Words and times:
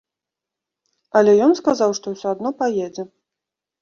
Але 1.21 1.31
ён 1.47 1.51
сказаў, 1.61 1.89
што 1.99 2.05
ўсё 2.15 2.27
адно 2.35 2.49
паедзе. 2.63 3.03